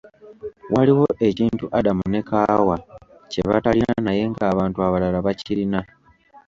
Waliwo 0.73 1.07
ekintu 1.27 1.65
Adam 1.77 1.99
ne 2.11 2.21
Kaawa 2.29 2.75
kye 3.31 3.41
batalina 3.49 3.93
naye 4.05 4.23
ng'abantu 4.31 4.77
abalala 4.87 5.17
bakirina. 5.25 5.79